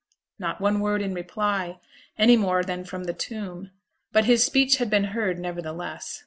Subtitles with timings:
[0.39, 1.79] Not one word in reply,
[2.17, 3.69] any more than from the tomb;
[4.11, 6.19] but his speech had been heard nevertheless.